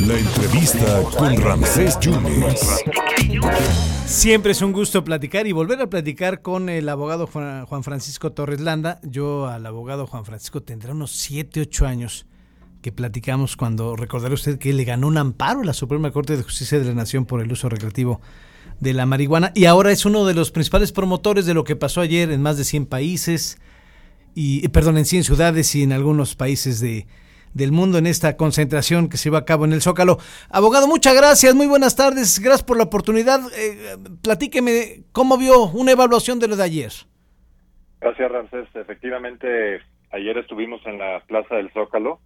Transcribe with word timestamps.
La 0.00 0.18
entrevista 0.18 1.02
con 1.16 1.36
Ramsés 1.40 2.00
Yunes. 2.00 2.82
Siempre 4.06 4.52
es 4.52 4.62
un 4.62 4.72
gusto 4.72 5.04
platicar 5.04 5.46
y 5.46 5.52
volver 5.52 5.80
a 5.80 5.88
platicar 5.88 6.42
con 6.42 6.68
el 6.68 6.88
abogado 6.88 7.28
Juan 7.28 7.84
Francisco 7.84 8.32
Torres 8.32 8.60
Landa. 8.60 8.98
Yo 9.04 9.46
al 9.46 9.64
abogado 9.66 10.08
Juan 10.08 10.24
Francisco 10.24 10.62
tendrá 10.62 10.92
unos 10.92 11.12
7, 11.12 11.60
8 11.60 11.86
años 11.86 12.26
que 12.82 12.90
platicamos 12.90 13.56
cuando 13.56 13.94
recordará 13.94 14.34
usted 14.34 14.58
que 14.58 14.72
le 14.72 14.84
ganó 14.84 15.06
un 15.06 15.18
amparo 15.18 15.60
a 15.60 15.64
la 15.64 15.74
Suprema 15.74 16.10
Corte 16.10 16.36
de 16.36 16.42
Justicia 16.42 16.80
de 16.80 16.86
la 16.86 16.94
Nación 16.94 17.24
por 17.24 17.40
el 17.40 17.52
uso 17.52 17.68
recreativo 17.68 18.20
de 18.80 18.94
la 18.94 19.06
marihuana 19.06 19.52
y 19.54 19.66
ahora 19.66 19.92
es 19.92 20.04
uno 20.04 20.26
de 20.26 20.34
los 20.34 20.50
principales 20.50 20.90
promotores 20.90 21.46
de 21.46 21.54
lo 21.54 21.62
que 21.62 21.76
pasó 21.76 22.00
ayer 22.00 22.32
en 22.32 22.42
más 22.42 22.56
de 22.56 22.64
100 22.64 22.86
países 22.86 23.58
y 24.34 24.66
perdón, 24.68 24.98
en 24.98 25.04
100 25.04 25.22
ciudades 25.22 25.72
y 25.76 25.84
en 25.84 25.92
algunos 25.92 26.34
países 26.34 26.80
de, 26.80 27.06
del 27.54 27.72
mundo 27.72 27.98
en 27.98 28.06
esta 28.06 28.36
concentración 28.36 29.08
que 29.08 29.16
se 29.16 29.30
va 29.30 29.38
a 29.38 29.44
cabo 29.44 29.64
en 29.64 29.72
el 29.72 29.80
Zócalo. 29.80 30.18
Abogado, 30.50 30.86
muchas 30.86 31.16
gracias, 31.16 31.54
muy 31.54 31.66
buenas 31.66 31.96
tardes, 31.96 32.40
gracias 32.40 32.64
por 32.64 32.76
la 32.76 32.84
oportunidad. 32.84 33.40
Eh, 33.56 33.96
platíqueme 34.22 35.04
cómo 35.12 35.38
vio 35.38 35.64
una 35.68 35.92
evaluación 35.92 36.38
de 36.38 36.48
lo 36.48 36.56
de 36.56 36.64
ayer. 36.64 36.92
Gracias, 38.00 38.30
Ramsés. 38.30 38.68
Efectivamente, 38.74 39.80
ayer 40.10 40.36
estuvimos 40.36 40.84
en 40.84 40.98
la 40.98 41.20
Plaza 41.26 41.56
del 41.56 41.72
Zócalo, 41.72 42.20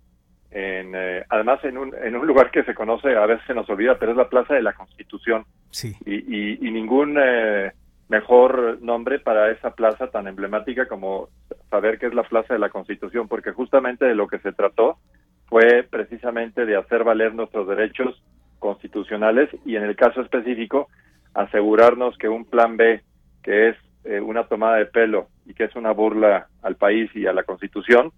en, 0.50 0.92
eh, 0.94 1.24
además 1.28 1.62
en 1.62 1.78
un, 1.78 1.94
en 1.94 2.16
un 2.16 2.26
lugar 2.26 2.50
que 2.50 2.64
se 2.64 2.74
conoce, 2.74 3.14
a 3.14 3.26
veces 3.26 3.46
se 3.46 3.54
nos 3.54 3.68
olvida, 3.68 3.98
pero 3.98 4.12
es 4.12 4.18
la 4.18 4.28
Plaza 4.28 4.54
de 4.54 4.62
la 4.62 4.72
Constitución. 4.72 5.44
Sí. 5.70 5.94
Y, 6.04 6.66
y, 6.66 6.70
ningún 6.72 7.16
eh, 7.22 7.72
mejor 8.08 8.78
nombre 8.82 9.20
para 9.20 9.50
esa 9.52 9.74
plaza 9.74 10.08
tan 10.10 10.26
emblemática 10.26 10.88
como 10.88 11.28
saber 11.70 11.98
que 11.98 12.06
es 12.06 12.14
la 12.14 12.22
Plaza 12.22 12.54
de 12.54 12.60
la 12.60 12.70
Constitución, 12.70 13.28
porque 13.28 13.52
justamente 13.52 14.06
de 14.06 14.14
lo 14.14 14.26
que 14.26 14.38
se 14.38 14.52
trató 14.52 14.98
fue 15.48 15.86
precisamente 15.88 16.66
de 16.66 16.76
hacer 16.76 17.04
valer 17.04 17.34
nuestros 17.34 17.66
derechos 17.68 18.22
constitucionales 18.58 19.48
y 19.64 19.76
en 19.76 19.84
el 19.84 19.96
caso 19.96 20.20
específico 20.20 20.88
asegurarnos 21.34 22.16
que 22.18 22.28
un 22.28 22.44
plan 22.44 22.76
B, 22.76 23.02
que 23.42 23.70
es 23.70 23.76
eh, 24.04 24.20
una 24.20 24.44
tomada 24.44 24.76
de 24.76 24.86
pelo 24.86 25.28
y 25.46 25.54
que 25.54 25.64
es 25.64 25.76
una 25.76 25.92
burla 25.92 26.48
al 26.62 26.76
país 26.76 27.10
y 27.14 27.26
a 27.26 27.32
la 27.32 27.44
Constitución, 27.44 28.12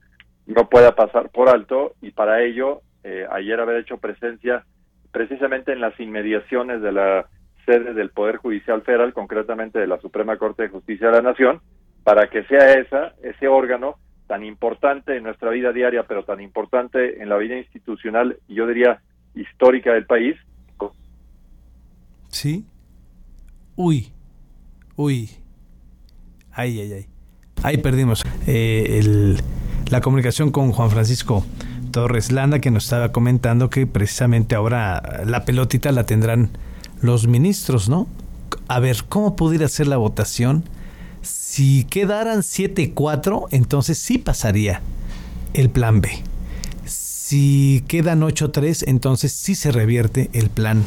no 0.46 0.68
pueda 0.68 0.94
pasar 0.94 1.30
por 1.30 1.48
alto 1.48 1.92
y 2.00 2.10
para 2.10 2.42
ello 2.42 2.80
eh, 3.04 3.26
ayer 3.30 3.60
haber 3.60 3.76
hecho 3.76 3.98
presencia 3.98 4.64
precisamente 5.12 5.72
en 5.72 5.80
las 5.80 5.98
inmediaciones 6.00 6.82
de 6.82 6.92
la 6.92 7.26
sede 7.66 7.94
del 7.94 8.10
Poder 8.10 8.36
Judicial 8.36 8.82
Federal, 8.82 9.12
concretamente 9.12 9.78
de 9.78 9.86
la 9.86 10.00
Suprema 10.00 10.36
Corte 10.36 10.64
de 10.64 10.68
Justicia 10.68 11.08
de 11.08 11.14
la 11.14 11.22
Nación, 11.22 11.60
para 12.02 12.28
que 12.28 12.44
sea 12.44 12.72
esa, 12.72 13.14
ese 13.22 13.48
órgano 13.48 13.96
tan 14.30 14.44
importante 14.44 15.16
en 15.16 15.24
nuestra 15.24 15.50
vida 15.50 15.72
diaria, 15.72 16.04
pero 16.04 16.22
tan 16.22 16.40
importante 16.40 17.20
en 17.20 17.28
la 17.28 17.36
vida 17.36 17.58
institucional 17.58 18.38
yo 18.46 18.64
diría 18.68 19.02
histórica 19.34 19.92
del 19.92 20.06
país. 20.06 20.36
Sí. 22.28 22.64
Uy, 23.74 24.12
uy. 24.94 25.30
Ay, 26.52 26.78
ay, 26.78 26.92
ay. 26.92 27.06
Ahí 27.64 27.78
perdimos 27.78 28.24
eh, 28.46 29.00
el, 29.00 29.40
la 29.90 30.00
comunicación 30.00 30.52
con 30.52 30.70
Juan 30.70 30.90
Francisco 30.90 31.44
Torres 31.90 32.30
Landa, 32.30 32.60
que 32.60 32.70
nos 32.70 32.84
estaba 32.84 33.10
comentando 33.10 33.68
que 33.68 33.84
precisamente 33.88 34.54
ahora 34.54 35.24
la 35.26 35.44
pelotita 35.44 35.90
la 35.90 36.06
tendrán 36.06 36.50
los 37.02 37.26
ministros, 37.26 37.88
¿no? 37.88 38.06
A 38.68 38.78
ver, 38.78 38.98
¿cómo 39.08 39.34
pudiera 39.34 39.66
ser 39.66 39.88
la 39.88 39.96
votación? 39.96 40.62
Si 41.22 41.84
quedaran 41.84 42.40
7-4, 42.40 43.48
entonces 43.50 43.98
sí 43.98 44.18
pasaría 44.18 44.82
el 45.52 45.70
plan 45.70 46.00
B. 46.00 46.10
Si 46.84 47.84
quedan 47.86 48.22
8-3, 48.22 48.84
entonces 48.86 49.32
sí 49.32 49.54
se 49.54 49.70
revierte 49.70 50.30
el 50.32 50.50
plan, 50.50 50.82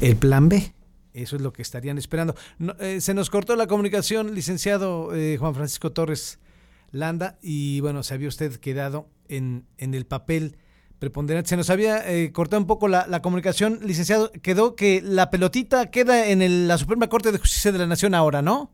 el 0.00 0.16
plan 0.16 0.48
B. 0.48 0.72
Eso 1.12 1.36
es 1.36 1.42
lo 1.42 1.52
que 1.52 1.62
estarían 1.62 1.96
esperando. 1.98 2.34
Eh, 2.80 3.00
se 3.00 3.14
nos 3.14 3.30
cortó 3.30 3.56
la 3.56 3.66
comunicación, 3.66 4.34
licenciado 4.34 5.14
eh, 5.14 5.36
Juan 5.38 5.54
Francisco 5.54 5.92
Torres 5.92 6.38
Landa, 6.90 7.38
y 7.40 7.80
bueno, 7.80 8.02
se 8.02 8.14
había 8.14 8.28
usted 8.28 8.56
quedado 8.56 9.08
en, 9.28 9.66
en 9.78 9.94
el 9.94 10.06
papel 10.06 10.56
preponderante. 10.98 11.50
Se 11.50 11.56
nos 11.56 11.70
había 11.70 12.10
eh, 12.10 12.32
cortado 12.32 12.60
un 12.60 12.66
poco 12.66 12.88
la, 12.88 13.20
comunicación, 13.22 13.80
licenciado. 13.82 14.32
Quedó 14.42 14.74
que 14.74 15.02
la 15.02 15.30
pelotita 15.30 15.90
queda 15.90 16.28
en 16.28 16.68
la 16.68 16.78
Suprema 16.78 17.08
Corte 17.08 17.32
de 17.32 17.38
Justicia 17.38 17.72
de 17.72 17.78
la 17.78 17.86
Nación 17.86 18.14
ahora, 18.14 18.42
¿no? 18.42 18.72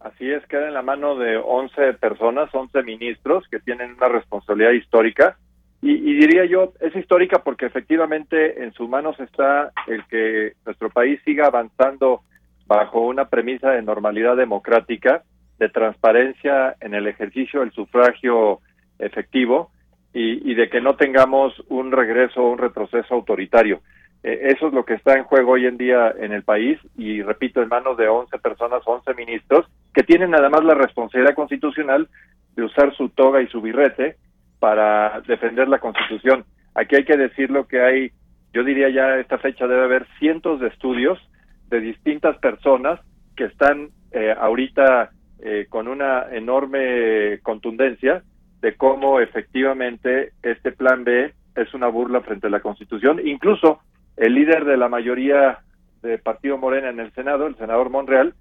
Así 0.00 0.30
es, 0.30 0.44
queda 0.46 0.68
en 0.68 0.74
la 0.74 0.82
mano 0.82 1.16
de 1.16 1.36
11 1.36 1.94
personas, 1.94 2.54
11 2.54 2.82
ministros 2.82 3.46
que 3.48 3.60
tienen 3.60 3.94
una 3.94 4.08
responsabilidad 4.08 4.72
histórica. 4.72 5.36
Y, 5.82 5.92
y, 5.92 6.14
diría 6.14 6.44
yo, 6.46 6.72
es 6.80 6.94
histórica 6.96 7.42
porque 7.42 7.66
efectivamente 7.66 8.62
en 8.62 8.72
sus 8.72 8.88
manos 8.88 9.18
está 9.20 9.72
el 9.86 10.04
que 10.06 10.54
nuestro 10.64 10.90
país 10.90 11.20
siga 11.24 11.46
avanzando 11.46 12.22
bajo 12.66 13.00
una 13.00 13.28
premisa 13.28 13.70
de 13.70 13.82
normalidad 13.82 14.36
democrática, 14.36 15.22
de 15.58 15.68
transparencia 15.68 16.76
en 16.80 16.94
el 16.94 17.06
ejercicio 17.06 17.60
del 17.60 17.72
sufragio 17.72 18.60
efectivo 18.98 19.70
y, 20.12 20.54
de 20.54 20.70
que 20.70 20.80
no 20.80 20.96
tengamos 20.96 21.52
un 21.68 21.92
regreso 21.92 22.40
o 22.40 22.50
un 22.50 22.58
retroceso 22.58 23.14
autoritario. 23.14 23.80
Eh, 24.26 24.50
eso 24.56 24.66
es 24.66 24.74
lo 24.74 24.84
que 24.84 24.94
está 24.94 25.16
en 25.16 25.22
juego 25.22 25.52
hoy 25.52 25.66
en 25.66 25.76
día 25.76 26.12
en 26.18 26.32
el 26.32 26.42
país 26.42 26.80
y 26.96 27.22
repito, 27.22 27.62
en 27.62 27.68
manos 27.68 27.96
de 27.96 28.08
11 28.08 28.36
personas, 28.38 28.82
11 28.84 29.14
ministros, 29.14 29.66
que 29.94 30.02
tienen 30.02 30.34
además 30.34 30.64
la 30.64 30.74
responsabilidad 30.74 31.36
constitucional 31.36 32.08
de 32.56 32.64
usar 32.64 32.92
su 32.96 33.08
toga 33.10 33.40
y 33.40 33.46
su 33.46 33.60
birrete 33.60 34.16
para 34.58 35.20
defender 35.28 35.68
la 35.68 35.78
Constitución. 35.78 36.44
Aquí 36.74 36.96
hay 36.96 37.04
que 37.04 37.16
decirlo 37.16 37.68
que 37.68 37.80
hay, 37.80 38.10
yo 38.52 38.64
diría 38.64 38.88
ya 38.88 39.16
esta 39.20 39.38
fecha 39.38 39.68
debe 39.68 39.84
haber 39.84 40.08
cientos 40.18 40.58
de 40.58 40.68
estudios 40.68 41.20
de 41.68 41.78
distintas 41.78 42.36
personas 42.38 42.98
que 43.36 43.44
están 43.44 43.90
eh, 44.10 44.34
ahorita 44.36 45.10
eh, 45.38 45.66
con 45.68 45.86
una 45.86 46.26
enorme 46.32 47.38
contundencia 47.44 48.24
de 48.60 48.74
cómo 48.76 49.20
efectivamente 49.20 50.32
este 50.42 50.72
plan 50.72 51.04
B 51.04 51.32
es 51.54 51.74
una 51.74 51.86
burla 51.86 52.22
frente 52.22 52.48
a 52.48 52.50
la 52.50 52.60
Constitución. 52.60 53.20
Incluso 53.24 53.78
el 54.16 54.34
líder 54.34 54.64
de 54.64 54.76
la 54.76 54.88
mayoría 54.88 55.60
de 56.02 56.18
Partido 56.18 56.58
Morena 56.58 56.90
en 56.90 57.00
el 57.00 57.12
Senado, 57.12 57.46
el 57.46 57.56
senador 57.56 57.90
Monreal, 57.90 58.34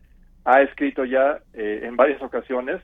ha 0.44 0.62
escrito 0.62 1.06
ya 1.06 1.40
eh, 1.53 1.81
en 1.84 1.96
varias 1.96 2.22
ocasiones 2.22 2.81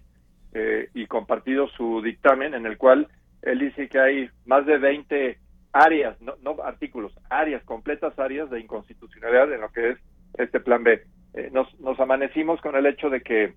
eh, 0.53 0.90
y 0.94 1.06
compartido 1.07 1.68
su 1.69 2.02
dictamen 2.02 2.53
en 2.53 2.66
el 2.66 2.78
cual 2.78 3.07
él 3.41 3.59
dice 3.59 3.88
que 3.88 4.00
hay 4.00 4.29
más 4.46 4.66
de 4.66 4.78
20 4.78 5.38
áreas, 5.74 6.18
no, 6.22 6.35
artículos, 6.63 7.13
áreas, 7.29 7.63
completas 7.63 8.18
áreas 8.19 8.50
de 8.50 8.59
inconstitucionalidad 8.59 9.53
en 9.53 9.62
lo 9.62 9.69
que 9.69 9.91
es 9.91 9.97
este 10.38 10.59
plan 10.59 10.84
B. 10.84 11.03
Eh, 11.34 11.50
nos, 11.53 11.79
nos 11.79 12.00
amanecimos 12.00 12.59
con 12.62 12.75
el 12.75 12.85
hecho 12.85 13.09
de 13.09 13.22
que 13.22 13.53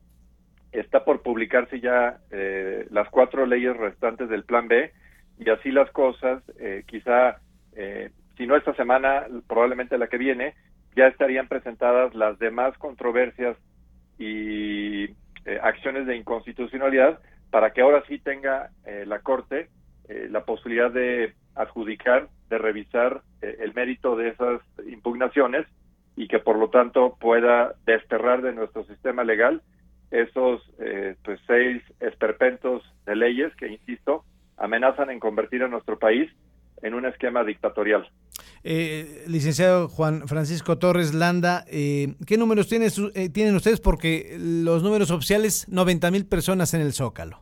está 0.74 1.04
por 1.04 1.22
publicarse 1.22 1.80
ya 1.80 2.18
eh, 2.30 2.86
las 2.90 3.08
cuatro 3.08 3.46
leyes 3.46 3.76
restantes 3.76 4.28
del 4.28 4.44
Plan 4.44 4.68
B 4.68 4.92
y 5.38 5.48
así 5.50 5.70
las 5.70 5.90
cosas, 5.90 6.42
eh, 6.58 6.84
quizá, 6.86 7.38
eh, 7.76 8.10
si 8.36 8.46
no 8.46 8.56
esta 8.56 8.74
semana, 8.74 9.26
probablemente 9.46 9.98
la 9.98 10.08
que 10.08 10.18
viene, 10.18 10.54
ya 10.96 11.06
estarían 11.06 11.48
presentadas 11.48 12.14
las 12.14 12.38
demás 12.38 12.76
controversias 12.78 13.56
y 14.18 15.08
acciones 15.62 16.06
de 16.06 16.16
inconstitucionalidad 16.16 17.18
para 17.50 17.72
que 17.72 17.82
ahora 17.82 18.02
sí 18.08 18.18
tenga 18.18 18.70
la 19.04 19.18
Corte 19.18 19.68
la 20.08 20.44
posibilidad 20.44 20.90
de 20.90 21.34
adjudicar, 21.54 22.28
de 22.48 22.58
revisar 22.58 23.22
el 23.40 23.74
mérito 23.74 24.16
de 24.16 24.28
esas 24.28 24.62
impugnaciones 24.86 25.66
y 26.16 26.28
que 26.28 26.38
por 26.38 26.56
lo 26.56 26.70
tanto 26.70 27.16
pueda 27.20 27.74
desterrar 27.86 28.42
de 28.42 28.52
nuestro 28.52 28.84
sistema 28.84 29.24
legal 29.24 29.62
esos 30.10 30.62
eh, 30.78 31.16
pues 31.24 31.40
seis 31.46 31.82
esperpentos 32.00 32.82
de 33.04 33.16
leyes 33.16 33.54
que, 33.56 33.66
insisto, 33.66 34.24
amenazan 34.56 35.10
en 35.10 35.18
convertir 35.18 35.64
a 35.64 35.68
nuestro 35.68 35.98
país 35.98 36.30
en 36.84 36.94
un 36.94 37.06
esquema 37.06 37.42
dictatorial. 37.42 38.06
Eh, 38.62 39.24
licenciado 39.26 39.88
Juan 39.88 40.28
Francisco 40.28 40.78
Torres 40.78 41.14
Landa, 41.14 41.64
eh, 41.66 42.14
¿qué 42.26 42.36
números 42.36 42.68
tienen, 42.68 42.90
eh, 43.14 43.30
tienen 43.30 43.56
ustedes? 43.56 43.80
Porque 43.80 44.36
los 44.38 44.82
números 44.82 45.10
oficiales, 45.10 45.66
90 45.68 46.10
mil 46.10 46.26
personas 46.26 46.74
en 46.74 46.82
el 46.82 46.92
Zócalo. 46.92 47.40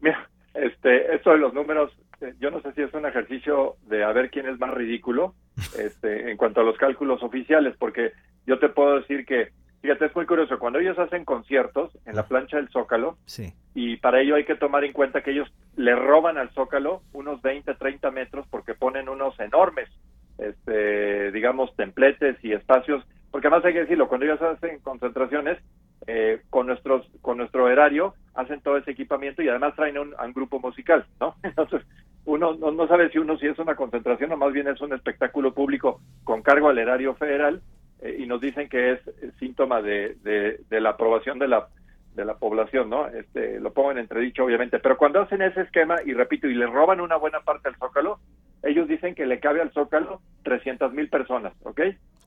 Mira, 0.00 0.30
este, 0.54 1.14
esto 1.14 1.30
de 1.30 1.38
los 1.38 1.52
números, 1.52 1.92
yo 2.38 2.52
no 2.52 2.62
sé 2.62 2.72
si 2.74 2.82
es 2.82 2.94
un 2.94 3.04
ejercicio 3.04 3.76
de 3.88 4.04
a 4.04 4.12
ver 4.12 4.30
quién 4.30 4.46
es 4.46 4.58
más 4.60 4.72
ridículo 4.72 5.34
este, 5.78 6.30
en 6.30 6.36
cuanto 6.36 6.60
a 6.60 6.64
los 6.64 6.78
cálculos 6.78 7.22
oficiales, 7.24 7.74
porque 7.78 8.12
yo 8.46 8.60
te 8.60 8.68
puedo 8.68 9.00
decir 9.00 9.26
que 9.26 9.48
Fíjate, 9.80 10.06
es 10.06 10.14
muy 10.14 10.26
curioso, 10.26 10.58
cuando 10.58 10.78
ellos 10.78 10.98
hacen 10.98 11.24
conciertos 11.24 11.90
en 12.04 12.14
la 12.14 12.26
plancha 12.26 12.58
del 12.58 12.68
Zócalo, 12.68 13.16
sí. 13.24 13.54
y 13.74 13.96
para 13.96 14.20
ello 14.20 14.34
hay 14.34 14.44
que 14.44 14.54
tomar 14.54 14.84
en 14.84 14.92
cuenta 14.92 15.22
que 15.22 15.30
ellos 15.30 15.50
le 15.76 15.94
roban 15.94 16.36
al 16.36 16.50
Zócalo 16.50 17.02
unos 17.14 17.40
20, 17.40 17.74
30 17.74 18.10
metros 18.10 18.46
porque 18.50 18.74
ponen 18.74 19.08
unos 19.08 19.38
enormes, 19.40 19.88
este, 20.36 21.32
digamos, 21.32 21.74
templetes 21.76 22.36
y 22.42 22.52
espacios, 22.52 23.02
porque 23.30 23.46
además 23.46 23.64
hay 23.64 23.72
que 23.72 23.80
decirlo, 23.80 24.08
cuando 24.08 24.26
ellos 24.26 24.42
hacen 24.42 24.80
concentraciones, 24.80 25.58
eh, 26.06 26.40
con 26.48 26.66
nuestros 26.66 27.06
con 27.20 27.36
nuestro 27.36 27.68
erario 27.68 28.14
hacen 28.34 28.62
todo 28.62 28.78
ese 28.78 28.90
equipamiento 28.92 29.42
y 29.42 29.50
además 29.50 29.76
traen 29.76 29.98
un, 29.98 30.14
un 30.18 30.32
grupo 30.32 30.58
musical, 30.58 31.04
¿no? 31.20 31.34
Entonces, 31.42 31.82
uno 32.24 32.54
no, 32.54 32.86
sabe 32.86 33.10
si 33.10 33.18
uno 33.18 33.36
si 33.38 33.46
es 33.46 33.58
una 33.58 33.74
concentración 33.74 34.32
o 34.32 34.36
más 34.36 34.52
bien 34.52 34.68
es 34.68 34.80
un 34.80 34.92
espectáculo 34.92 35.52
público 35.52 36.00
con 36.24 36.42
cargo 36.42 36.68
al 36.68 36.78
erario 36.78 37.14
federal 37.14 37.60
eh, 38.02 38.16
y 38.20 38.26
nos 38.26 38.40
dicen 38.40 38.68
que 38.68 38.92
es 38.92 39.00
síntoma 39.38 39.82
de, 39.82 40.16
de, 40.22 40.80
la 40.80 40.90
aprobación 40.90 41.38
de 41.38 41.48
la 41.48 41.68
de 42.14 42.24
la 42.24 42.34
población, 42.34 42.90
¿no? 42.90 43.06
Este, 43.06 43.60
lo 43.60 43.72
pongo 43.72 43.92
en 43.92 43.98
entredicho, 43.98 44.44
obviamente, 44.44 44.80
pero 44.80 44.96
cuando 44.96 45.20
hacen 45.20 45.42
ese 45.42 45.60
esquema, 45.60 45.96
y 46.04 46.12
repito, 46.12 46.48
y 46.48 46.54
le 46.54 46.66
roban 46.66 47.00
una 47.00 47.14
buena 47.14 47.40
parte 47.40 47.68
al 47.68 47.76
Zócalo, 47.76 48.18
ellos 48.64 48.88
dicen 48.88 49.14
que 49.14 49.26
le 49.26 49.38
cabe 49.38 49.60
al 49.60 49.70
Zócalo 49.70 50.20
300 50.42 50.92
mil 50.92 51.08
personas, 51.08 51.52
¿ok? 51.62 51.80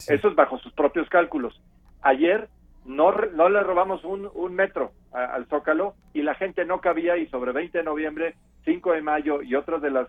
Eso 0.07 0.29
es 0.29 0.35
bajo 0.35 0.57
sus 0.59 0.71
propios 0.71 1.09
cálculos. 1.09 1.61
Ayer 2.01 2.47
no, 2.85 3.11
no 3.11 3.49
le 3.49 3.61
robamos 3.61 4.03
un, 4.03 4.29
un 4.33 4.55
metro 4.55 4.91
al 5.11 5.45
Zócalo 5.47 5.95
y 6.13 6.21
la 6.21 6.35
gente 6.35 6.65
no 6.65 6.81
cabía 6.81 7.17
y 7.17 7.27
sobre 7.27 7.51
20 7.51 7.77
de 7.77 7.83
noviembre, 7.83 8.35
5 8.65 8.93
de 8.93 9.01
mayo 9.01 9.41
y 9.41 9.55
otras 9.55 9.81
de 9.81 9.91
las 9.91 10.07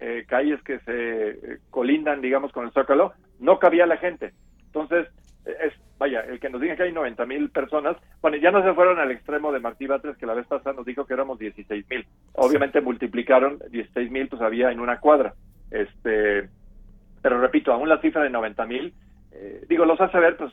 eh, 0.00 0.24
calles 0.28 0.62
que 0.62 0.78
se 0.80 1.28
eh, 1.30 1.58
colindan, 1.70 2.20
digamos, 2.20 2.52
con 2.52 2.64
el 2.64 2.72
Zócalo, 2.72 3.12
no 3.38 3.58
cabía 3.58 3.86
la 3.86 3.96
gente. 3.96 4.32
Entonces, 4.76 5.12
es, 5.44 5.72
vaya, 5.98 6.20
el 6.20 6.38
que 6.40 6.50
nos 6.50 6.60
diga 6.60 6.76
que 6.76 6.84
hay 6.84 6.92
90 6.92 7.24
mil 7.26 7.50
personas, 7.50 7.96
bueno, 8.20 8.36
ya 8.36 8.50
no 8.50 8.62
se 8.62 8.74
fueron 8.74 8.98
al 8.98 9.10
extremo 9.10 9.52
de 9.52 9.60
Martí 9.60 9.86
Batres, 9.86 10.16
que 10.16 10.26
la 10.26 10.34
vez 10.34 10.46
pasada 10.46 10.76
nos 10.76 10.86
dijo 10.86 11.06
que 11.06 11.14
éramos 11.14 11.38
16 11.38 11.88
mil. 11.88 12.06
Obviamente 12.34 12.80
multiplicaron 12.80 13.58
16 13.70 14.10
mil, 14.10 14.28
pues 14.28 14.42
había 14.42 14.70
en 14.70 14.80
una 14.80 15.00
cuadra. 15.00 15.34
Este, 15.70 16.48
pero 17.22 17.40
repito, 17.40 17.72
aún 17.72 17.88
la 17.88 18.00
cifra 18.00 18.22
de 18.22 18.30
90 18.30 18.66
mil 18.66 18.94
eh, 19.38 19.66
digo, 19.68 19.84
los 19.84 20.00
hace 20.00 20.18
ver 20.18 20.36
pues 20.36 20.52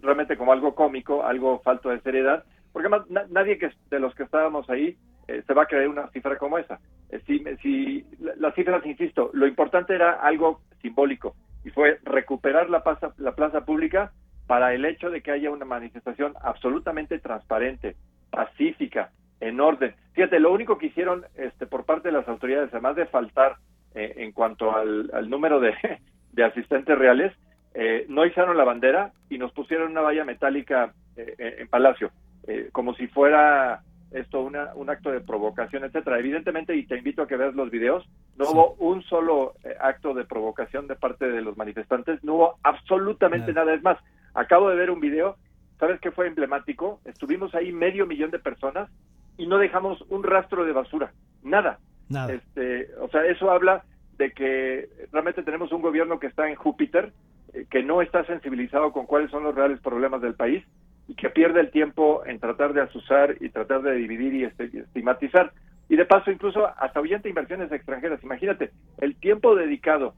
realmente 0.00 0.36
como 0.36 0.52
algo 0.52 0.74
cómico, 0.74 1.22
algo 1.22 1.60
falto 1.60 1.90
de 1.90 2.00
seriedad, 2.00 2.44
porque 2.72 2.88
además 2.88 3.30
nadie 3.30 3.58
que 3.58 3.70
de 3.90 4.00
los 4.00 4.14
que 4.14 4.22
estábamos 4.22 4.68
ahí 4.70 4.96
eh, 5.28 5.42
se 5.46 5.52
va 5.54 5.64
a 5.64 5.66
creer 5.66 5.88
una 5.88 6.08
cifra 6.08 6.38
como 6.38 6.56
esa. 6.56 6.80
Eh, 7.10 7.20
si, 7.26 7.44
si 7.60 8.06
las 8.18 8.54
cifras, 8.54 8.84
insisto, 8.86 9.30
lo 9.34 9.46
importante 9.46 9.94
era 9.94 10.12
algo 10.12 10.62
simbólico 10.80 11.34
y 11.64 11.70
fue 11.70 11.98
recuperar 12.04 12.70
la 12.70 12.82
plaza, 12.82 13.12
la 13.18 13.34
plaza 13.34 13.64
pública 13.64 14.12
para 14.46 14.74
el 14.74 14.84
hecho 14.84 15.10
de 15.10 15.22
que 15.22 15.30
haya 15.30 15.50
una 15.50 15.64
manifestación 15.64 16.34
absolutamente 16.42 17.18
transparente, 17.18 17.96
pacífica, 18.30 19.10
en 19.40 19.60
orden. 19.60 19.94
Fíjate, 20.12 20.38
lo 20.38 20.52
único 20.52 20.78
que 20.78 20.86
hicieron 20.86 21.24
este, 21.36 21.66
por 21.66 21.84
parte 21.84 22.08
de 22.08 22.12
las 22.12 22.28
autoridades, 22.28 22.70
además 22.72 22.96
de 22.96 23.06
faltar 23.06 23.56
en 23.94 24.32
cuanto 24.32 24.74
al, 24.74 25.28
número 25.28 25.60
de, 25.60 25.74
de 26.32 26.44
asistentes 26.44 26.96
reales, 26.96 27.32
eh, 27.74 28.04
no 28.08 28.26
izaron 28.26 28.56
la 28.56 28.64
bandera 28.64 29.12
y 29.30 29.38
nos 29.38 29.52
pusieron 29.52 29.92
una 29.92 30.02
valla 30.02 30.24
metálica 30.24 30.92
eh, 31.16 31.56
en 31.58 31.68
Palacio, 31.68 32.10
eh, 32.46 32.68
como 32.72 32.94
si 32.94 33.06
fuera 33.06 33.82
esto 34.14 34.42
una, 34.42 34.74
un 34.74 34.90
acto 34.90 35.10
de 35.10 35.20
provocación, 35.20 35.84
etcétera. 35.84 36.18
Evidentemente, 36.18 36.76
y 36.76 36.86
te 36.86 36.96
invito 36.96 37.22
a 37.22 37.26
que 37.26 37.36
veas 37.36 37.54
los 37.54 37.70
videos, 37.70 38.08
no 38.36 38.50
hubo 38.50 38.74
un 38.78 39.02
solo 39.02 39.54
acto 39.80 40.14
de 40.14 40.24
provocación 40.24 40.86
de 40.86 40.96
parte 40.96 41.28
de 41.28 41.42
los 41.42 41.56
manifestantes, 41.56 42.22
no 42.22 42.34
hubo 42.34 42.58
absolutamente 42.62 43.52
nada. 43.52 43.74
Es 43.74 43.82
más, 43.82 43.98
acabo 44.34 44.68
de 44.70 44.76
ver 44.76 44.90
un 44.90 45.00
video, 45.00 45.36
¿sabes 45.78 46.00
qué 46.00 46.10
fue 46.10 46.26
emblemático? 46.26 47.00
Estuvimos 47.04 47.54
ahí 47.54 47.72
medio 47.72 48.06
millón 48.06 48.30
de 48.30 48.38
personas 48.38 48.90
y 49.36 49.46
no 49.46 49.58
dejamos 49.58 50.02
un 50.08 50.22
rastro 50.22 50.64
de 50.64 50.72
basura, 50.72 51.12
nada. 51.42 51.78
nada. 52.08 52.32
Este, 52.32 52.88
o 53.00 53.08
sea, 53.08 53.24
eso 53.26 53.50
habla 53.50 53.84
de 54.18 54.32
que 54.32 54.88
realmente 55.10 55.42
tenemos 55.42 55.72
un 55.72 55.82
gobierno 55.82 56.18
que 56.18 56.26
está 56.26 56.48
en 56.48 56.54
Júpiter, 56.54 57.12
eh, 57.54 57.66
que 57.70 57.82
no 57.82 58.02
está 58.02 58.24
sensibilizado 58.24 58.92
con 58.92 59.06
cuáles 59.06 59.30
son 59.30 59.42
los 59.42 59.54
reales 59.54 59.80
problemas 59.80 60.20
del 60.20 60.34
país 60.34 60.64
y 61.12 61.14
que 61.14 61.28
pierde 61.28 61.60
el 61.60 61.70
tiempo 61.70 62.22
en 62.24 62.40
tratar 62.40 62.72
de 62.72 62.80
asusar 62.80 63.36
y 63.38 63.50
tratar 63.50 63.82
de 63.82 63.92
dividir 63.92 64.32
y 64.32 64.44
estigmatizar. 64.44 65.52
Y 65.90 65.96
de 65.96 66.06
paso, 66.06 66.30
incluso 66.30 66.66
hasta 66.66 66.98
ahuyenta 66.98 67.28
inversiones 67.28 67.70
extranjeras. 67.70 68.24
Imagínate, 68.24 68.70
el 68.96 69.14
tiempo 69.16 69.54
dedicado 69.54 70.14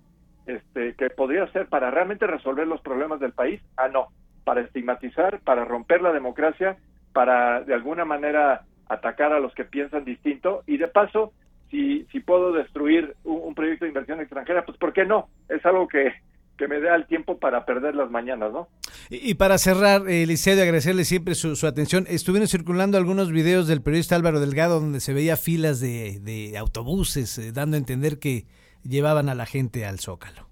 este, 0.46 0.94
que 0.94 1.11
podría 1.11 1.49
ser 1.49 1.67
para 1.67 1.91
realmente 1.91 2.29
resolver 2.29 2.69
los 2.69 2.81
problemas 2.81 3.19
del 3.19 3.32
país, 3.32 3.61
ah, 3.76 3.88
no, 3.88 4.06
para 4.44 4.61
estigmatizar, 4.61 5.41
para 5.41 5.64
romper 5.64 6.00
la 6.00 6.12
democracia, 6.12 6.76
para 7.12 7.62
de 7.62 7.75
alguna 7.75 8.05
manera 8.05 8.62
atacar 8.88 9.32
a 9.32 9.40
los 9.40 9.52
que 9.55 9.64
piensan 9.64 10.05
distinto 10.05 10.62
y 10.64 10.76
de 10.76 10.87
paso, 10.87 11.32
si, 11.73 12.05
si 12.12 12.20
puedo 12.20 12.52
destruir 12.52 13.17
un, 13.25 13.40
un 13.43 13.55
proyecto 13.56 13.85
de 13.85 13.88
inversión 13.88 14.20
extranjera, 14.20 14.64
pues 14.64 14.79
¿por 14.79 14.93
qué 14.93 15.05
no? 15.05 15.26
Es 15.49 15.67
algo 15.67 15.88
que, 15.88 16.12
que 16.56 16.69
me 16.69 16.79
dé 16.79 16.94
el 16.94 17.06
tiempo 17.06 17.38
para 17.38 17.64
perder 17.64 17.97
las 17.97 18.12
mañanas, 18.12 18.52
¿no? 18.52 18.69
Y, 19.11 19.35
para 19.35 19.59
cerrar, 19.59 20.09
Eliseo, 20.09 20.56
de 20.56 20.62
agradecerle 20.62 21.05
siempre 21.05 21.35
su, 21.35 21.67
atención, 21.67 22.05
estuvieron 22.09 22.49
circulando 22.49 22.97
algunos 22.97 23.31
videos 23.31 23.69
del 23.69 23.83
periodista 23.83 24.17
Álvaro 24.17 24.41
Delgado 24.41 24.81
donde 24.81 25.01
se 25.01 25.12
veía 25.12 25.37
filas 25.37 25.81
de, 25.81 26.55
autobuses 26.59 27.39
eh, 27.39 27.53
dando 27.53 27.77
a 27.77 27.79
entender 27.79 28.19
que 28.19 28.45
llevaban 28.83 29.29
a 29.29 29.35
la 29.35 29.47
gente 29.47 29.85
al 29.85 29.99
Zócalo. 29.99 30.49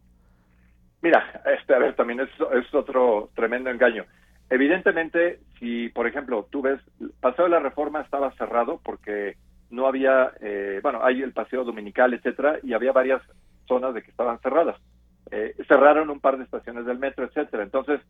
Mira, 1.00 1.42
este, 1.58 1.74
a 1.74 1.78
ver, 1.78 1.94
también 1.94 2.20
es, 2.20 2.74
otro 2.74 3.30
tremendo 3.34 3.70
engaño. 3.70 4.04
Evidentemente, 4.50 5.40
si, 5.58 5.88
por 5.88 6.06
ejemplo, 6.06 6.46
tú 6.50 6.62
ves, 6.62 6.80
Paseo 7.20 7.44
de 7.44 7.50
la 7.50 7.60
Reforma 7.60 8.02
estaba 8.02 8.32
cerrado 8.32 8.80
porque 8.84 9.36
no 9.70 9.86
había, 9.86 10.32
eh, 10.40 10.80
bueno, 10.82 11.00
hay 11.02 11.22
el 11.22 11.32
Paseo 11.32 11.64
Dominical, 11.64 12.12
etcétera, 12.12 12.58
y 12.62 12.74
había 12.74 12.92
varias 12.92 13.22
zonas 13.66 13.94
de 13.94 14.02
que 14.02 14.10
estaban 14.10 14.38
cerradas 14.40 14.76
eh, 15.32 15.54
cerraron 15.66 16.10
un 16.10 16.20
par 16.20 16.36
de 16.36 16.44
estaciones 16.44 16.84
del 16.84 16.98
metro, 16.98 17.24
etcétera. 17.24 17.62
Entonces, 17.62 18.00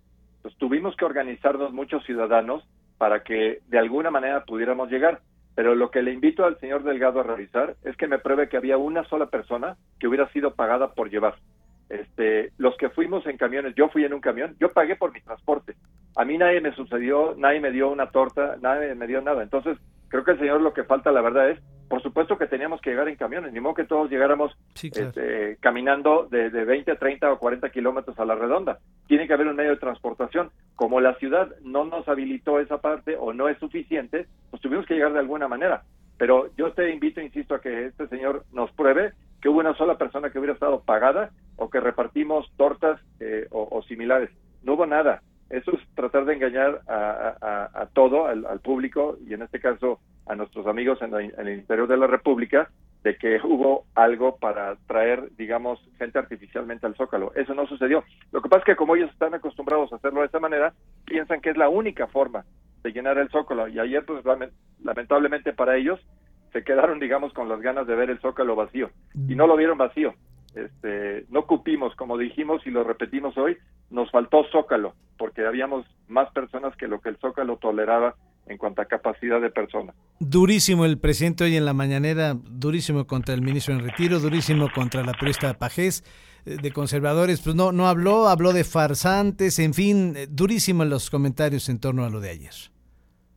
pues 0.43 0.57
tuvimos 0.57 0.97
que 0.97 1.05
organizarnos 1.05 1.73
muchos 1.73 2.05
ciudadanos 2.05 2.65
para 2.99 3.23
que 3.23 3.61
de 3.69 3.79
alguna 3.79 4.11
manera 4.11 4.45
pudiéramos 4.45 4.91
llegar. 4.91 5.21
Pero 5.55 5.75
lo 5.75 5.91
que 5.91 6.03
le 6.03 6.13
invito 6.13 6.45
al 6.45 6.59
señor 6.61 6.83
Delgado 6.83 7.21
a 7.21 7.25
realizar 7.25 7.77
es 7.85 7.97
que 7.97 8.09
me 8.09 8.19
pruebe 8.19 8.49
que 8.49 8.57
había 8.57 8.79
una 8.79 9.05
sola 9.05 9.27
persona 9.27 9.77
que 10.01 10.09
hubiera 10.09 10.29
sido 10.33 10.55
pagada 10.55 10.95
por 10.95 11.11
llevar. 11.11 11.35
Este, 11.89 12.53
los 12.57 12.75
que 12.79 12.89
fuimos 12.89 13.27
en 13.27 13.37
camiones, 13.37 13.75
yo 13.75 13.89
fui 13.91 14.05
en 14.05 14.15
un 14.15 14.21
camión, 14.21 14.57
yo 14.59 14.71
pagué 14.71 14.97
por 14.97 15.13
mi 15.13 15.21
transporte. 15.21 15.75
A 16.17 16.25
mí 16.25 16.39
nadie 16.39 16.63
me 16.63 16.75
sucedió, 16.75 17.35
nadie 17.37 17.61
me 17.61 17.71
dio 17.71 17.91
una 17.91 18.11
torta, 18.11 18.57
nadie 18.63 18.95
me 18.95 19.07
dio 19.07 19.21
nada. 19.21 19.43
Entonces, 19.43 19.77
creo 20.13 20.25
que 20.25 20.33
el 20.33 20.39
señor 20.39 20.61
lo 20.61 20.75
que 20.75 20.85
falta, 20.85 21.11
la 21.11 21.23
verdad, 21.23 21.49
es 21.49 21.59
por 21.89 22.03
supuesto 22.03 22.37
que 22.37 22.47
teníamos 22.47 22.83
que 22.83 22.91
llegar 22.91 23.09
en 23.09 23.17
camiones, 23.17 23.51
ni 23.51 23.61
modo 23.61 23.75
que 23.75 23.85
todos 23.85 24.11
llegáramos 24.11 24.53
este, 24.83 25.57
caminando 25.61 26.29
de, 26.31 26.51
de, 26.51 26.65
20, 26.67 26.97
30 26.97 27.33
o 27.33 27.39
40 27.39 27.71
kilómetros 27.71 28.19
a 28.19 28.27
la 28.27 28.35
redonda. 28.35 28.79
Tiene 29.07 29.27
que 29.27 29.33
haber 29.33 29.47
un 29.47 29.57
medio 29.57 29.71
de 29.71 29.77
transportación. 29.79 30.51
Como 30.77 31.01
la 31.01 31.15
ciudad 31.15 31.49
no 31.63 31.85
nos 31.85 32.07
habilitó 32.09 32.61
esa 32.61 32.79
parte 32.79 33.17
o 33.19 33.33
no 33.33 33.49
es 33.49 33.59
suficiente, 33.59 34.27
pues 34.51 34.63
tuvimos 34.63 34.85
que 34.85 34.95
llegar 34.95 35.15
de 35.15 35.19
alguna 35.19 35.49
manera. 35.49 35.83
Pero 36.19 36.51
yo 36.57 36.73
te 36.73 36.91
invito, 36.91 37.23
insisto, 37.23 37.55
a 37.55 37.61
que 37.61 37.87
este 37.87 38.07
señor 38.09 38.45
nos 38.53 38.71
pruebe 38.73 39.13
que 39.41 39.49
hubo 39.49 39.61
una 39.61 39.77
sola 39.77 39.97
persona 39.97 40.31
que 40.31 40.39
hubiera 40.39 40.55
estado 40.55 40.83
pagada 40.83 41.31
o 41.57 41.71
que 41.71 41.81
repartimos 41.81 42.51
tortas 42.57 43.01
eh, 43.21 43.49
o 43.51 43.83
similares. 43.83 44.31
No 44.63 44.75
hubo 44.75 44.87
nada 44.87 45.23
eso 45.53 45.73
es 45.73 45.81
tratar 45.95 46.25
de 46.25 46.33
engañar 46.35 46.81
a, 46.89 47.87
todo, 47.93 48.27
al, 48.27 48.61
público 48.61 49.19
y 49.29 49.35
en 49.35 49.43
este 49.43 49.61
caso 49.61 50.01
a 50.27 50.35
nuestros 50.35 50.67
amigos 50.67 50.99
en, 51.03 51.15
el 51.15 51.49
interior 51.51 51.87
de 51.87 51.99
la 51.99 52.07
República, 52.07 52.71
de 53.03 53.17
que 53.17 53.39
hubo 53.45 53.85
algo 53.95 54.37
para 54.37 54.77
traer, 54.87 55.29
digamos, 55.37 55.79
gente 55.99 56.19
artificialmente 56.19 56.87
al 56.87 56.95
Zócalo. 56.95 57.33
Eso 57.35 57.53
no 57.53 57.67
sucedió. 57.67 58.03
Lo 58.31 58.41
que 58.41 58.49
pasa 58.49 58.61
es 58.61 58.65
que 58.65 58.77
como 58.77 58.97
ellos 58.97 59.11
están 59.11 59.35
acostumbrados 59.35 59.93
a 59.93 59.97
hacerlo 59.97 60.21
de 60.21 60.27
esta 60.27 60.41
manera, 60.41 60.73
piensan 61.05 61.41
que 61.41 61.51
es 61.51 61.57
la 61.57 61.69
única 61.69 62.07
forma 62.07 62.45
de 62.83 62.93
llenar 62.93 63.19
el 63.19 63.29
Zócalo. 63.29 63.69
Y 63.69 63.79
ayer, 63.79 64.05
pues, 64.07 64.25
lamentablemente 64.83 65.53
para 65.53 65.77
ellos, 65.77 66.01
se 66.53 66.65
quedaron, 66.65 66.99
digamos, 66.99 67.33
con 67.35 67.49
las 67.49 67.61
ganas 67.61 67.87
de 67.87 67.95
ver 67.95 68.09
el 68.09 68.21
Zócalo 68.21 68.57
vacío. 68.57 68.91
Y 69.29 69.35
no 69.35 69.47
lo 69.47 69.57
vieron 69.57 69.77
vacío. 69.77 70.15
Este, 70.55 71.25
no 71.31 71.47
cupimos, 71.47 71.95
como 71.97 72.19
dijimos 72.19 72.67
y 72.67 72.71
lo 72.71 72.85
repetimos 72.85 73.37
hoy, 73.39 73.57
nos 73.91 74.11
faltó 74.11 74.45
Zócalo, 74.53 74.95
porque 75.17 75.47
habíamos 75.47 75.87
más 76.09 76.31
personas 76.33 76.77
que 76.77 76.89
lo 76.89 77.01
que 77.01 77.09
el 77.09 77.17
Zócalo 77.17 77.57
toleraba 77.57 78.15
en 78.47 78.59
cuanto 78.59 78.83
a 78.83 78.87
capacidad 78.87 79.41
de 79.41 79.51
personas. 79.51 79.95
Durísimo 80.19 80.85
el 80.85 80.99
presidente 80.99 81.45
hoy 81.45 81.57
en 81.57 81.65
la 81.65 81.73
mañanera, 81.73 82.35
durísimo 82.35 83.07
contra 83.07 83.35
el 83.35 83.41
ministro 83.41 83.75
en 83.75 83.81
retiro, 83.81 84.19
durísimo 84.19 84.69
contra 84.75 85.03
la 85.03 85.13
periodista 85.13 85.55
Pajés, 85.55 86.05
eh, 86.45 86.57
de 86.61 86.73
conservadores, 86.73 87.41
pues 87.41 87.55
no, 87.57 87.73
no 87.73 87.87
habló, 87.87 88.29
habló 88.29 88.53
de 88.53 88.65
farsantes, 88.65 89.59
en 89.59 89.73
fin, 89.73 90.15
eh, 90.17 90.27
durísimo 90.29 90.85
los 90.85 91.09
comentarios 91.09 91.69
en 91.69 91.81
torno 91.81 92.05
a 92.05 92.11
lo 92.11 92.21
de 92.21 92.31
ayer. 92.31 92.55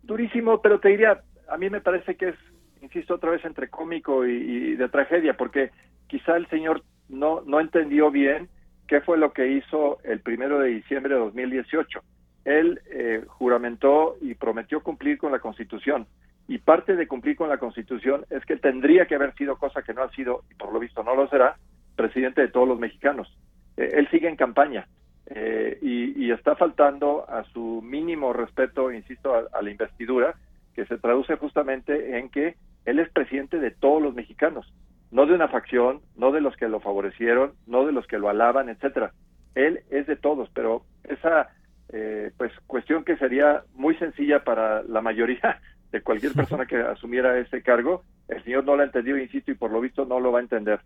Durísimo, 0.04 0.62
pero 0.62 0.80
te 0.80 0.90
diría, 0.90 1.22
a 1.48 1.58
mí 1.58 1.70
me 1.70 1.82
parece 1.82 2.16
que 2.16 2.30
es, 2.30 2.36
insisto 2.82 3.16
otra 3.16 3.32
vez, 3.32 3.46
entre 3.46 3.70
cómico 3.70 4.26
y, 4.26 4.32
y 4.32 4.76
de 4.76 4.90
tragedia, 4.90 5.38
porque 5.38 5.72
quizá 6.08 6.36
el 6.36 6.48
señor 6.50 6.84
no, 7.10 7.42
no 7.46 7.60
entendió 7.60 8.12
bien 8.12 8.50
qué 8.88 9.02
fue 9.02 9.18
lo 9.18 9.34
que 9.34 9.48
hizo 9.48 10.00
el 10.04 10.20
primero 10.20 10.60
de 10.60 10.70
diciembre 10.70 11.14
de 11.14 11.20
2018. 11.20 12.02
Él 12.46 12.82
eh, 12.92 13.24
juramentó 13.28 14.18
y 14.22 14.36
prometió 14.36 14.82
cumplir 14.82 15.18
con 15.18 15.32
la 15.32 15.40
Constitución. 15.40 16.06
Y 16.48 16.60
parte 16.60 16.96
de 16.96 17.08
cumplir 17.08 17.36
con 17.36 17.50
la 17.50 17.58
Constitución 17.58 18.26
es 18.30 18.46
que 18.46 18.58
tendría 18.58 19.08
que 19.08 19.16
haber 19.16 19.34
sido, 19.36 19.58
cosa 19.58 19.82
que 19.82 19.94
no 19.94 20.04
ha 20.04 20.12
sido, 20.12 20.44
y 20.52 20.54
por 20.54 20.72
lo 20.72 20.80
visto 20.80 21.04
no 21.04 21.16
lo 21.16 21.28
será, 21.28 21.58
presidente 21.96 22.42
de 22.42 22.50
todos 22.50 22.68
los 22.68 22.80
mexicanos. 22.80 23.36
Eh, 23.78 23.94
él 23.96 24.08
sigue 24.12 24.30
en 24.30 24.36
campaña 24.36 24.88
eh, 25.28 25.80
y, 25.82 26.32
está 26.32 26.56
faltando 26.56 27.26
a 27.30 27.44
su 27.46 27.82
mínimo 27.82 28.34
respeto, 28.34 28.92
insisto, 28.92 29.34
a 29.34 29.62
la 29.62 29.72
investidura, 29.72 30.36
que 30.76 30.86
se 30.86 30.98
traduce 30.98 31.38
justamente 31.38 32.20
en 32.20 32.30
que 32.30 32.56
él 32.84 33.00
es 33.00 33.10
presidente 33.10 33.58
de 33.58 33.72
todos 33.72 34.02
los 34.02 34.14
mexicanos 34.14 34.72
no 35.12 35.26
de 35.26 35.34
una 35.34 35.48
facción, 35.48 36.02
no 36.16 36.32
de 36.32 36.42
los 36.42 36.56
que 36.56 36.68
lo 36.68 36.80
favorecieron, 36.80 37.54
no 37.68 37.86
de 37.86 37.92
los 37.92 38.08
que 38.08 38.20
lo 38.20 38.30
alaban, 38.30 38.70
etcétera. 38.70 39.12
Él 39.56 39.82
es 39.90 40.08
de 40.08 40.16
todos, 40.16 40.50
pero 40.54 40.84
esa 41.04 41.50
eh, 41.90 42.32
pues 42.38 42.52
cuestión 42.68 43.04
que 43.04 43.16
sería 43.18 43.64
muy 43.76 43.96
sencilla 43.96 44.44
para 44.44 44.84
la 44.84 45.02
mayoría 45.02 45.62
de 45.92 46.02
cualquier 46.02 46.34
persona 46.36 46.66
que 46.66 46.78
asumiera 46.78 47.38
ese 47.38 47.62
cargo, 47.62 48.04
el 48.28 48.44
señor 48.44 48.66
no 48.66 48.76
la 48.76 48.84
entendió, 48.84 49.18
insisto, 49.18 49.52
y 49.52 49.56
por 49.56 49.72
lo 49.72 49.80
visto 49.80 50.06
no 50.06 50.20
lo 50.20 50.32
va 50.32 50.40
a 50.40 50.44
entender. 50.44 50.80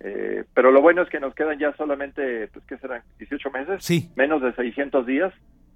Eh, 0.00 0.44
pero 0.54 0.72
lo 0.72 0.82
bueno 0.82 1.02
es 1.02 1.08
que 1.08 1.20
nos 1.20 1.34
quedan 1.34 1.58
ya 1.58 1.74
solamente, 1.76 2.48
pues, 2.48 2.64
¿qué 2.66 2.76
serán? 2.78 3.02
¿18 3.18 3.52
meses? 3.52 3.84
Sí. 3.84 4.10
Menos 4.16 4.42
de 4.42 4.52
600 4.54 5.06
días 5.06 5.32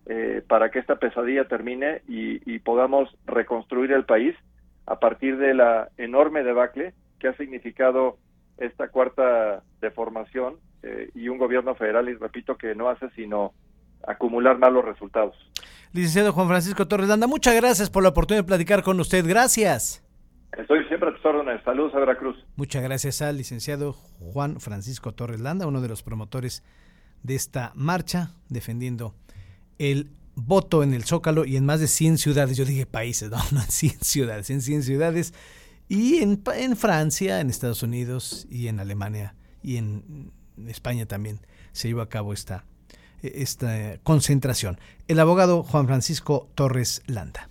eh, 0.06 0.42
para 0.46 0.70
que 0.70 0.78
esta 0.78 0.96
pesadilla 0.96 1.46
termine 1.46 2.02
y, 2.08 2.40
y, 2.52 2.58
podamos 2.58 3.14
reconstruir 3.26 3.92
el 3.92 4.04
país 4.04 4.34
a 4.86 4.98
partir 4.98 5.36
de 5.36 5.54
la 5.54 5.88
enorme 5.98 6.42
debacle 6.42 6.94
que 7.20 7.28
ha 7.28 7.36
significado 7.36 8.18
esta 8.58 8.88
cuarta 8.88 9.62
deformación 9.80 10.56
eh, 10.82 11.10
y 11.14 11.28
un 11.28 11.38
gobierno 11.38 11.74
federal, 11.76 12.08
y 12.08 12.14
repito, 12.14 12.56
que 12.56 12.74
no 12.74 12.88
hace 12.88 13.08
sino 13.10 13.52
acumular 14.06 14.58
malos 14.58 14.84
resultados. 14.84 15.36
Licenciado 15.92 16.32
Juan 16.32 16.48
Francisco 16.48 16.88
Torres 16.88 17.08
Landa, 17.08 17.26
muchas 17.26 17.54
gracias 17.54 17.90
por 17.90 18.02
la 18.02 18.10
oportunidad 18.10 18.44
de 18.44 18.48
platicar 18.48 18.82
con 18.82 18.98
usted. 18.98 19.24
Gracias. 19.26 20.04
Estoy 20.56 20.84
siempre 20.88 21.10
a 21.10 21.14
tus 21.14 21.24
órdenes. 21.24 21.62
Saludos 21.64 21.94
a 21.94 22.00
Veracruz. 22.00 22.36
Muchas 22.56 22.82
gracias 22.82 23.22
al 23.22 23.36
licenciado 23.36 23.92
Juan 23.92 24.60
Francisco 24.60 25.12
Torres 25.12 25.40
Landa, 25.40 25.66
uno 25.66 25.80
de 25.80 25.88
los 25.88 26.02
promotores 26.02 26.64
de 27.22 27.34
esta 27.34 27.72
marcha, 27.74 28.30
defendiendo 28.48 29.14
el 29.78 30.10
voto 30.34 30.82
en 30.82 30.94
el 30.94 31.04
Zócalo 31.04 31.44
y 31.44 31.56
en 31.56 31.66
más 31.66 31.80
de 31.80 31.86
100 31.86 32.18
ciudades. 32.18 32.56
Yo 32.56 32.64
dije 32.64 32.86
países, 32.86 33.30
no, 33.32 33.38
no 33.52 33.60
en 33.60 33.70
100 33.70 34.00
ciudades, 34.00 34.50
en 34.50 34.60
100 34.60 34.82
ciudades. 34.82 35.34
Y 35.90 36.22
en, 36.22 36.40
en 36.54 36.76
Francia, 36.76 37.40
en 37.40 37.50
Estados 37.50 37.82
Unidos 37.82 38.46
y 38.48 38.68
en 38.68 38.78
Alemania 38.78 39.34
y 39.60 39.76
en 39.76 40.30
España 40.68 41.04
también 41.04 41.40
se 41.72 41.88
llevó 41.88 42.00
a 42.00 42.08
cabo 42.08 42.32
esta, 42.32 42.64
esta 43.22 43.98
concentración. 44.04 44.78
El 45.08 45.18
abogado 45.18 45.64
Juan 45.64 45.88
Francisco 45.88 46.48
Torres 46.54 47.02
Landa. 47.06 47.49